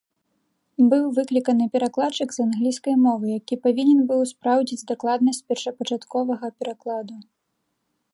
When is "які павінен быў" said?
3.39-4.21